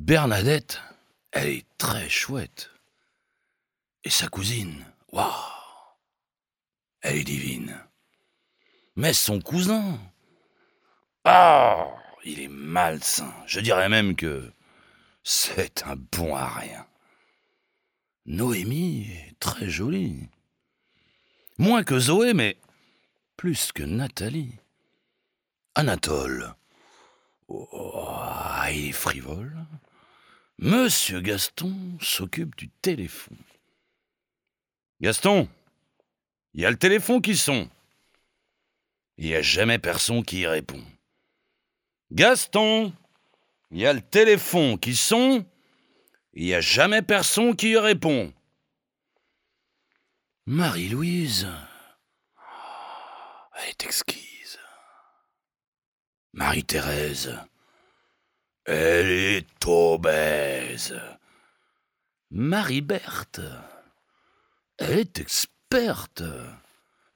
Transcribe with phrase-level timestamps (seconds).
[0.00, 0.80] Bernadette,
[1.30, 2.70] elle est très chouette.
[4.02, 5.30] Et sa cousine, waouh,
[7.02, 7.78] elle est divine.
[8.96, 10.00] Mais son cousin,
[11.24, 11.86] ah,
[12.24, 13.30] il est malsain.
[13.46, 14.50] Je dirais même que
[15.22, 16.86] c'est un bon à rien.
[18.24, 20.30] Noémie est très jolie.
[21.58, 22.56] Moins que Zoé, mais
[23.36, 24.54] plus que Nathalie.
[25.74, 26.54] Anatole,
[27.48, 28.16] oh,
[28.72, 29.66] il est frivole.
[30.62, 33.38] Monsieur Gaston s'occupe du téléphone.
[35.00, 35.48] Gaston,
[36.52, 37.70] il y a le téléphone qui sonne.
[39.16, 40.84] Il n'y a jamais personne qui y répond.
[42.12, 42.92] Gaston,
[43.70, 45.46] il y a le téléphone qui sonne.
[46.34, 48.30] Il n'y a jamais personne qui y répond.
[50.44, 51.48] Marie-Louise,
[53.56, 54.58] elle est exquise.
[56.34, 57.38] Marie-Thérèse,
[58.64, 60.98] elle est obèse.
[62.30, 63.40] Marie-Berthe,
[64.78, 66.22] elle est experte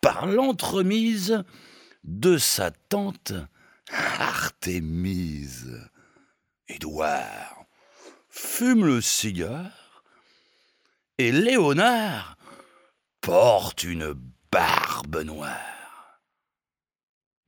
[0.00, 1.44] par l'entremise
[2.04, 3.32] de sa tante
[3.92, 5.88] Artémise.
[6.68, 7.64] Édouard
[8.28, 10.04] fume le cigare
[11.18, 12.38] et Léonard
[13.20, 14.14] porte une
[14.52, 16.20] barbe noire.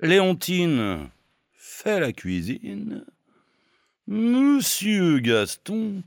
[0.00, 1.10] Léontine
[1.54, 3.06] fait la cuisine.
[4.14, 6.02] Monsieur Gaston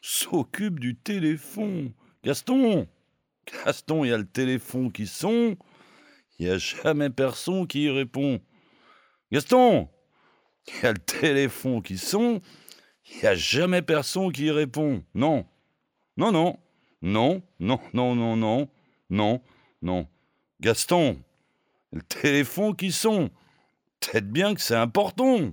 [0.00, 1.90] s'occupe du téléphone.
[2.22, 2.86] Gaston
[3.52, 5.56] Gaston, il y a le téléphone qui sonne.
[6.38, 8.40] Il n'y a jamais personne qui y répond.
[9.32, 9.88] Gaston
[10.68, 12.38] Il y a le téléphone qui sonne.
[13.10, 15.02] Il n'y a jamais personne qui y répond.
[15.12, 15.44] Non.
[16.16, 16.60] Non, non.
[17.02, 18.68] Non, non, non, non, non.
[19.10, 19.42] Non,
[19.82, 20.06] non.
[20.60, 21.20] Gaston,
[21.92, 23.30] le téléphone qui sonne.
[23.98, 25.52] Peut-être bien que c'est important.